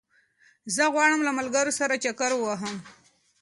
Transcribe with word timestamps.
زه 0.75 0.83
غواړم 0.93 1.19
له 1.27 1.31
ملګرو 1.37 1.71
سره 1.79 2.01
چکر 2.03 2.31
ووهم 2.35 2.75